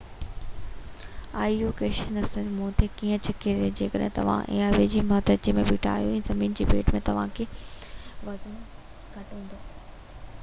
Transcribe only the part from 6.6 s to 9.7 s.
جي ڀيٽ ۾ توهانجو وزن گهٽ هوندو